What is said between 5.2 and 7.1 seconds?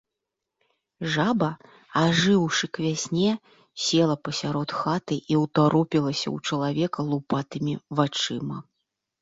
і ўтаропілася ў чалавека